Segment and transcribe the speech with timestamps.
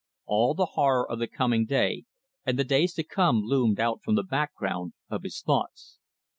[0.25, 2.05] All the horror of the coming day
[2.43, 5.99] and the days to come loomed out from the background of his thoughts.